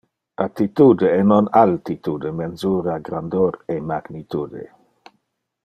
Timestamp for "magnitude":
3.91-4.63